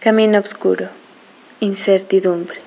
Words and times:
Camino 0.00 0.38
oscuro, 0.38 0.90
incertidumbre. 1.58 2.58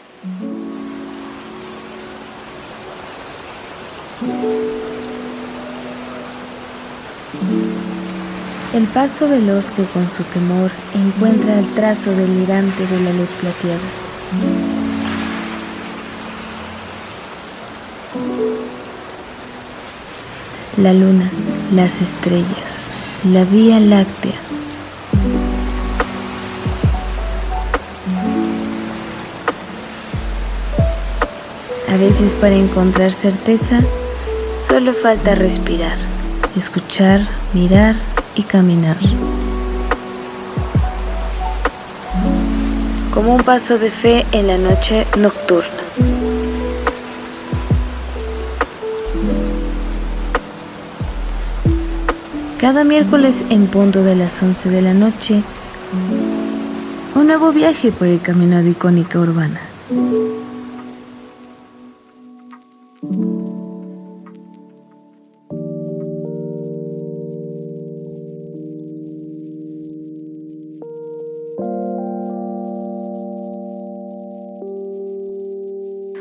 El 8.73 8.83
paso 8.87 9.29
veloz 9.29 9.71
que 9.71 9.85
con 9.85 10.09
su 10.09 10.23
temor 10.25 10.71
encuentra 10.93 11.57
el 11.57 11.73
trazo 11.73 12.11
delirante 12.11 12.85
de 12.85 12.99
la 12.99 13.13
luz 13.13 13.31
plateada. 13.39 13.79
La 20.75 20.91
luna, 20.91 21.29
las 21.73 22.01
estrellas, 22.01 22.87
la 23.23 23.45
vía 23.45 23.79
láctea. 23.79 24.50
A 31.91 31.97
veces 31.97 32.37
para 32.37 32.55
encontrar 32.55 33.11
certeza, 33.11 33.81
solo 34.65 34.93
falta 34.93 35.35
respirar, 35.35 35.97
escuchar, 36.55 37.27
mirar 37.53 37.95
y 38.33 38.43
caminar. 38.43 38.95
Como 43.13 43.35
un 43.35 43.43
paso 43.43 43.77
de 43.77 43.91
fe 43.91 44.25
en 44.31 44.47
la 44.47 44.57
noche 44.57 45.05
nocturna. 45.17 45.69
Cada 52.57 52.85
miércoles 52.85 53.43
en 53.49 53.67
punto 53.67 54.01
de 54.05 54.15
las 54.15 54.41
11 54.41 54.69
de 54.69 54.81
la 54.81 54.93
noche, 54.93 55.43
un 57.15 57.27
nuevo 57.27 57.51
viaje 57.51 57.91
por 57.91 58.07
el 58.07 58.21
camino 58.21 58.63
de 58.63 58.69
icónica 58.69 59.19
urbana. 59.19 59.59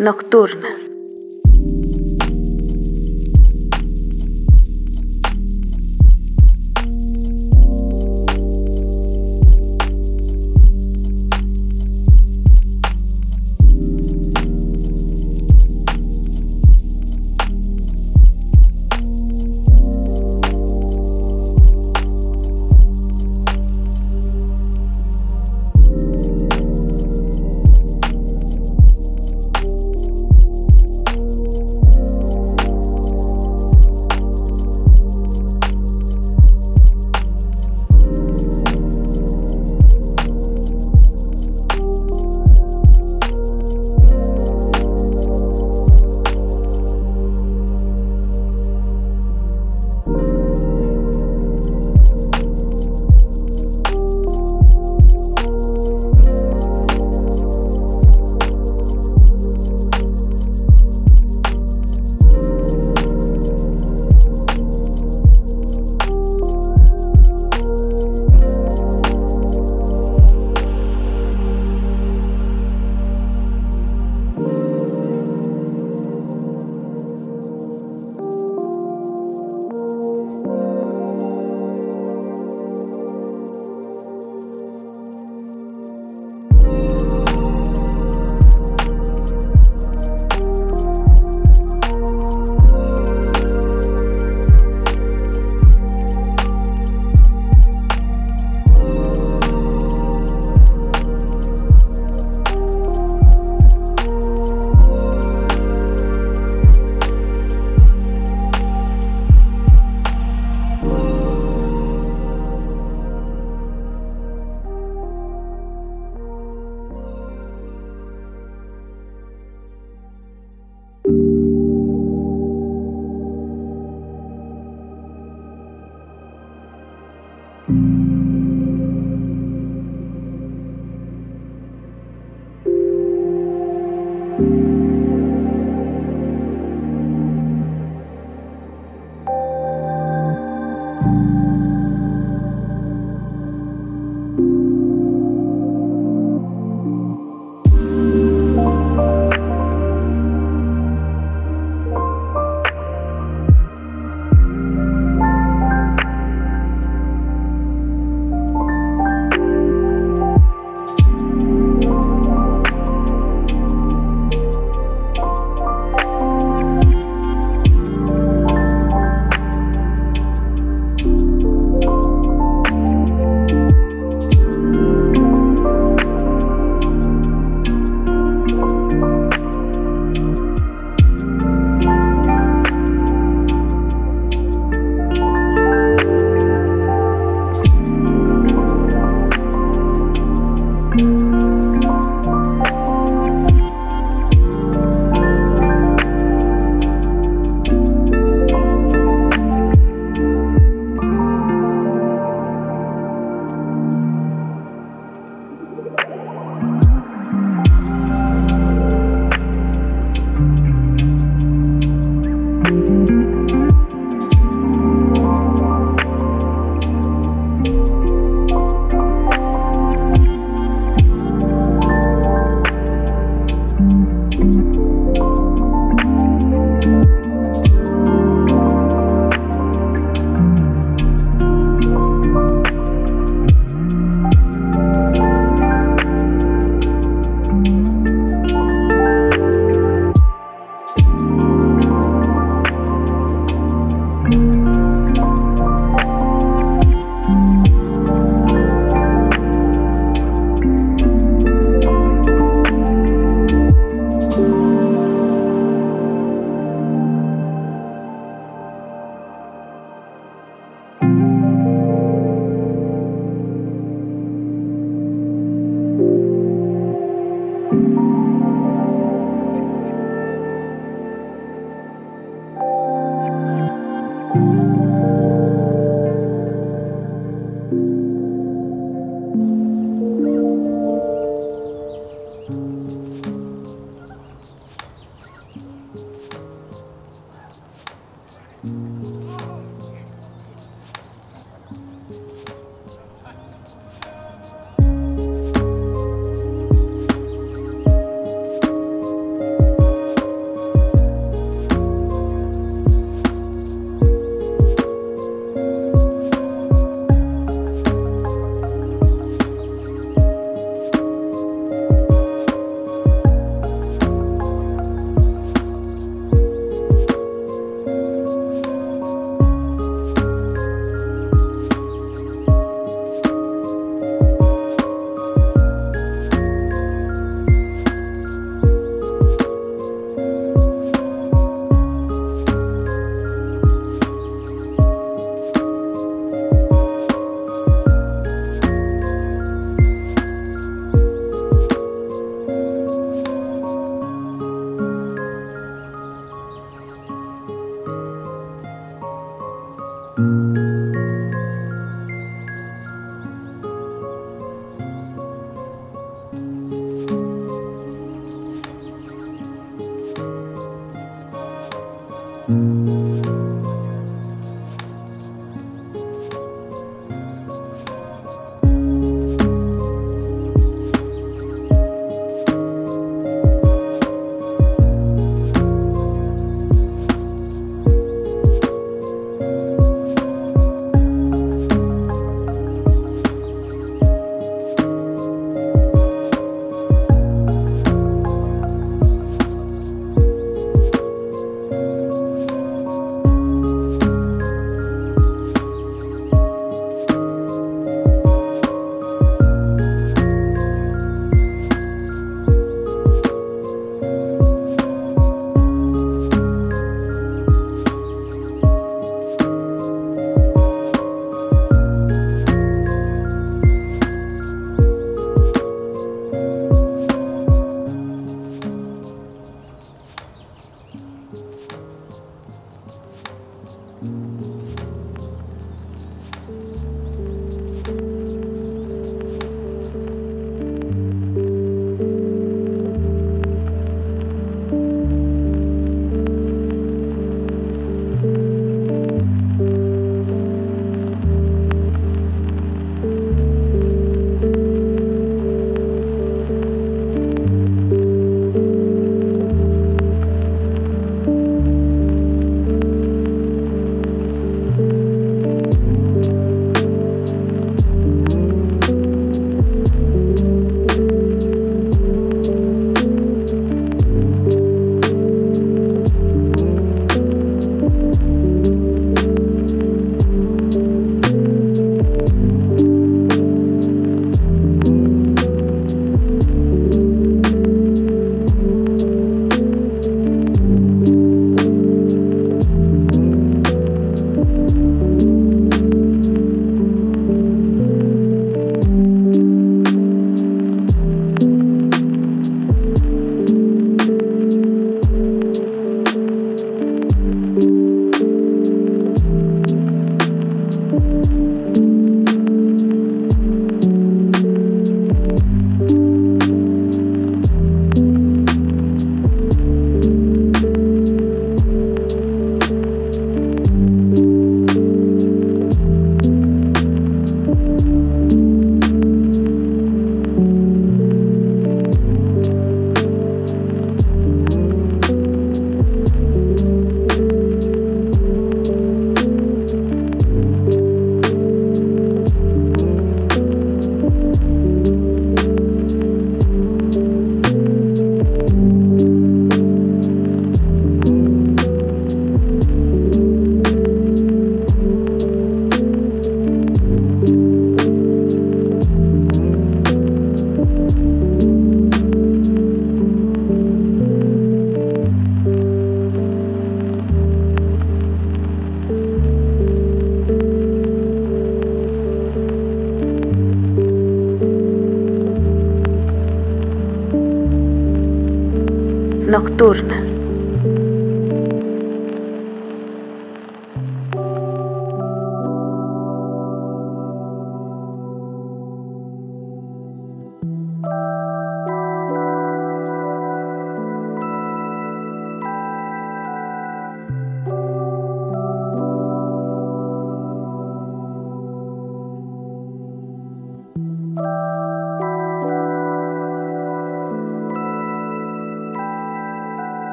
Nocturna. 0.00 0.89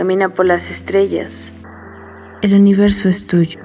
Camina 0.00 0.30
por 0.30 0.46
las 0.46 0.70
estrellas. 0.70 1.52
El 2.40 2.54
universo 2.54 3.10
es 3.10 3.26
tuyo. 3.26 3.60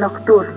Nocturna. 0.00 0.49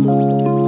Música 0.00 0.59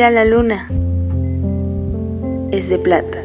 Mira 0.00 0.10
la 0.12 0.24
luna, 0.24 0.66
es 2.52 2.70
de 2.70 2.78
plata. 2.78 3.19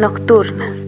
Nocturna. 0.00 0.79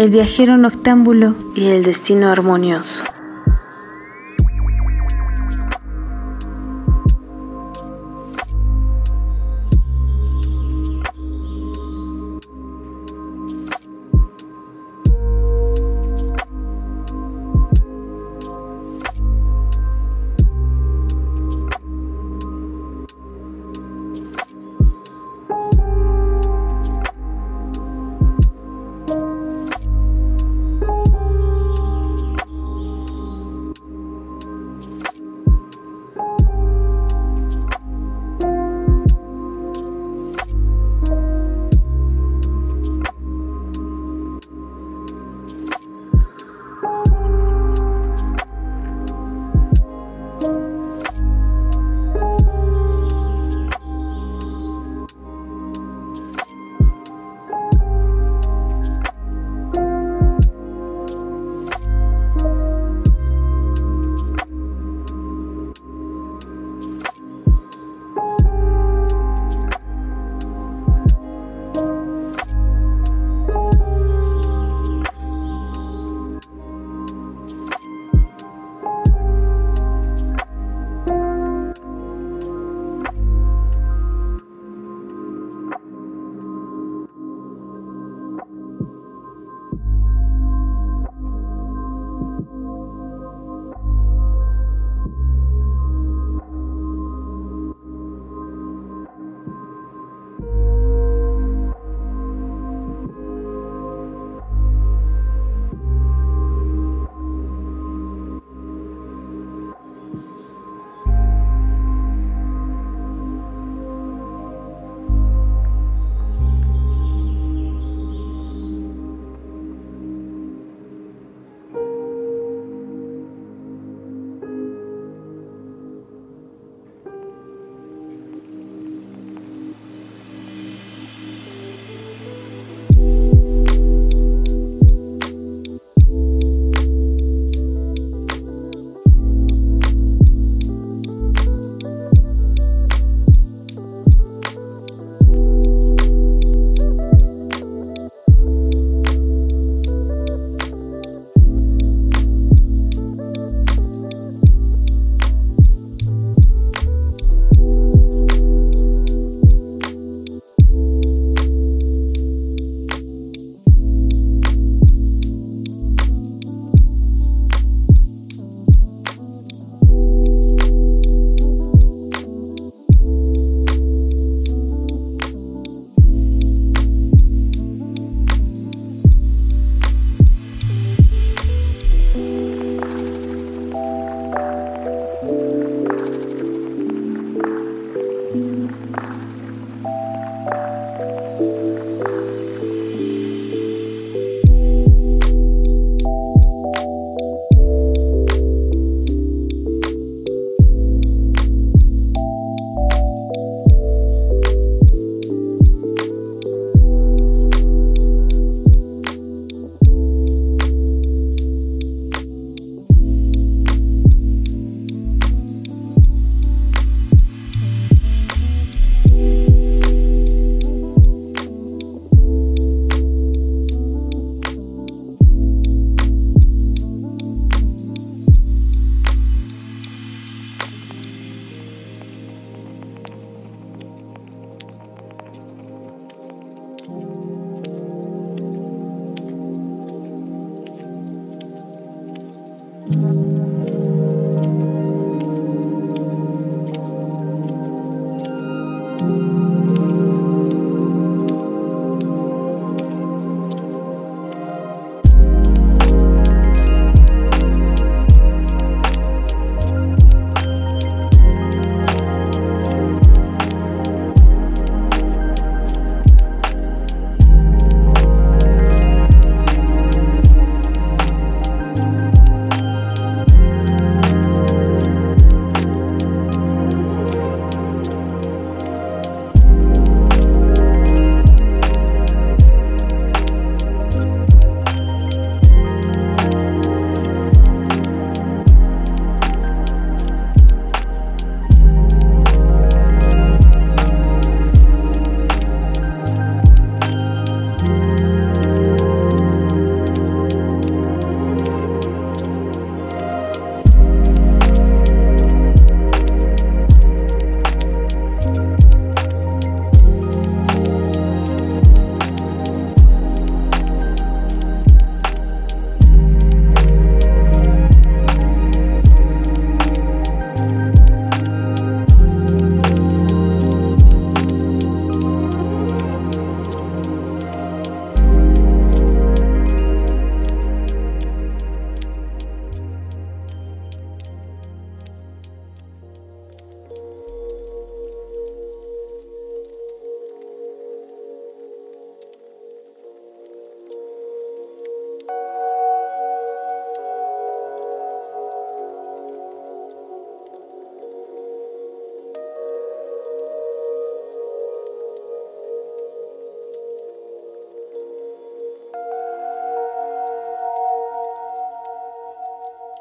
El 0.00 0.08
viajero 0.08 0.56
noctámbulo 0.56 1.34
y 1.54 1.66
el 1.66 1.82
destino 1.82 2.30
armonioso. 2.30 3.04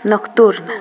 Nocturna. 0.03 0.75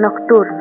Nocturna. 0.00 0.59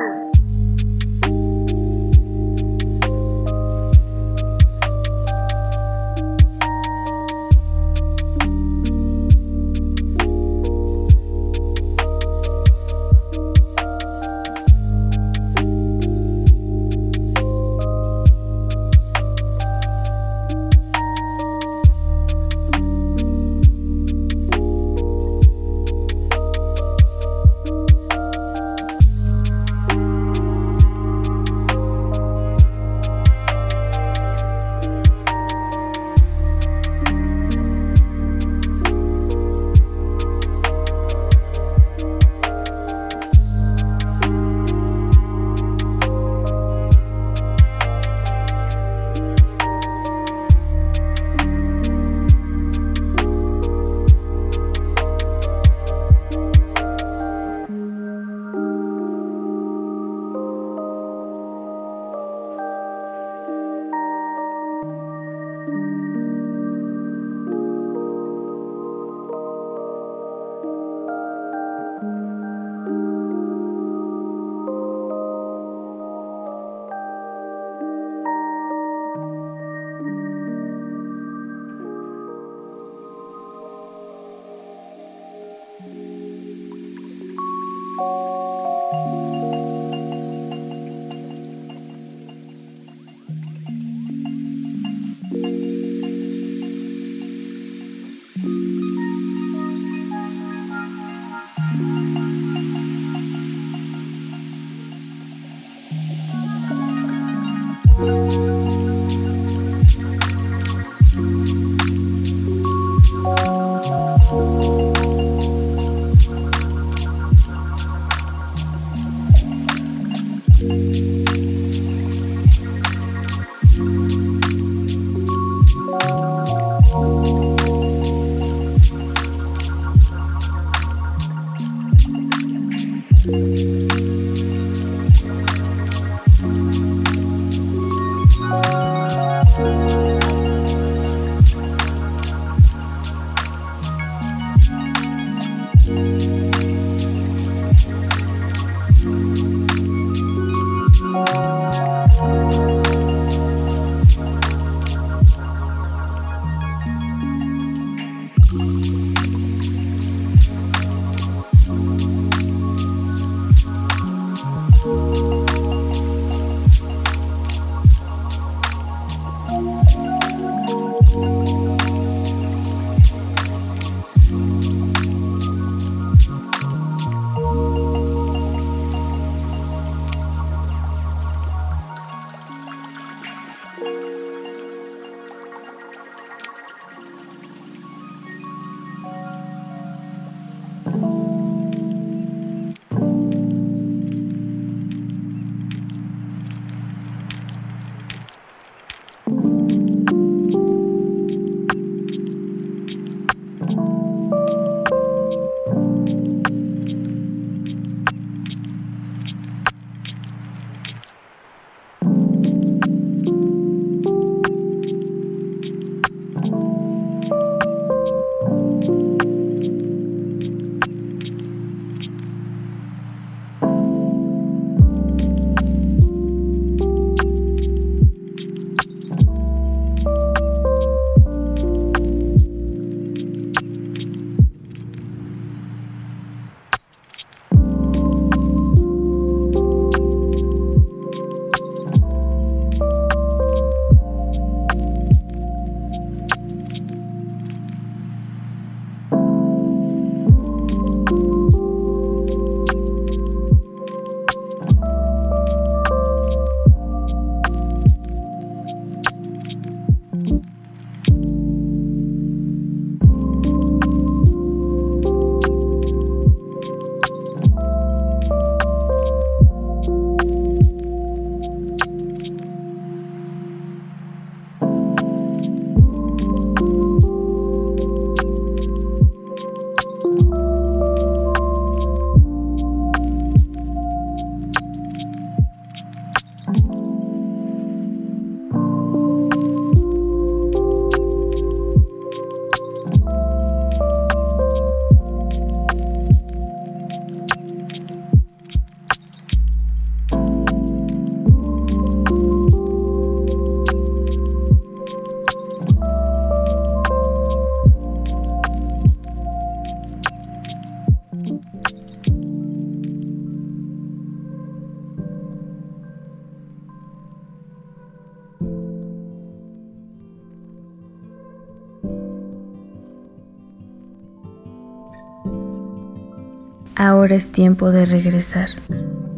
Ahora 327.10 327.18
es 327.18 327.32
tiempo 327.32 327.72
de 327.72 327.88
regresar. 327.88 328.50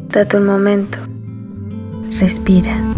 Date 0.08 0.38
un 0.38 0.46
momento. 0.46 0.96
Respira. 2.18 2.91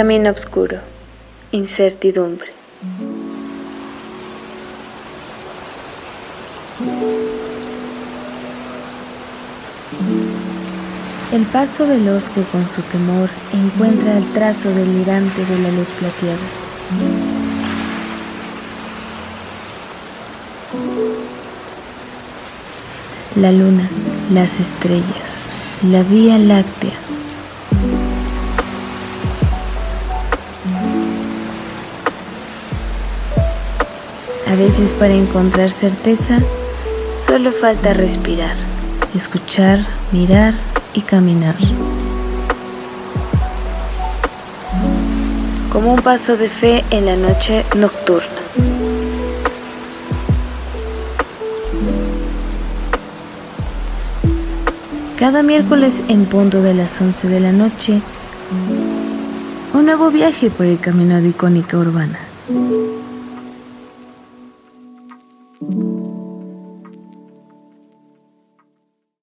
Camino 0.00 0.30
oscuro, 0.30 0.78
incertidumbre. 1.52 2.48
El 11.34 11.42
paso 11.52 11.86
veloz 11.86 12.30
que 12.30 12.42
con 12.44 12.66
su 12.70 12.80
temor 12.80 13.28
encuentra 13.52 14.16
el 14.16 14.24
trazo 14.32 14.70
delirante 14.70 15.44
de 15.44 15.58
la 15.58 15.70
luz 15.70 15.92
plateada. 15.92 16.38
La 23.36 23.52
luna, 23.52 23.86
las 24.32 24.60
estrellas, 24.60 25.44
la 25.82 26.02
vía 26.04 26.38
láctea 26.38 26.89
veces 34.60 34.92
para 34.92 35.14
encontrar 35.14 35.70
certeza 35.70 36.38
solo 37.26 37.50
falta 37.50 37.94
respirar, 37.94 38.56
escuchar, 39.14 39.86
mirar 40.12 40.52
y 40.92 41.00
caminar. 41.00 41.54
Como 45.72 45.94
un 45.94 46.02
paso 46.02 46.36
de 46.36 46.50
fe 46.50 46.84
en 46.90 47.06
la 47.06 47.16
noche 47.16 47.64
nocturna. 47.74 48.28
Cada 55.18 55.42
miércoles 55.42 56.02
en 56.08 56.26
punto 56.26 56.60
de 56.60 56.74
las 56.74 57.00
11 57.00 57.28
de 57.28 57.40
la 57.40 57.52
noche, 57.52 58.02
un 59.72 59.86
nuevo 59.86 60.10
viaje 60.10 60.50
por 60.50 60.66
el 60.66 60.78
camino 60.78 61.18
de 61.22 61.28
icónica 61.28 61.78
urbana. 61.78 62.29